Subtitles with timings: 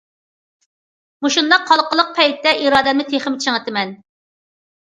[1.25, 3.93] مۇشۇنداق ھالقىلىق پەيتتە ئىرادەمنى تېخىمۇ چىڭىتىمەن.